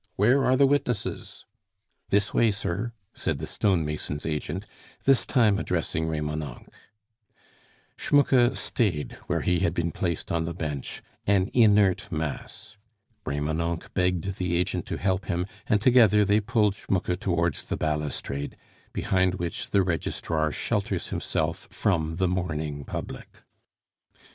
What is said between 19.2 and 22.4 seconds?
which the registrar shelters himself from the